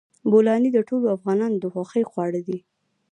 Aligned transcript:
بولاني 0.31 0.69
د 0.73 0.79
ټولو 0.89 1.05
افغانانو 1.15 1.57
د 1.63 1.65
خوښې 1.73 2.03
خواړه 2.11 2.41
دي. 2.47 2.59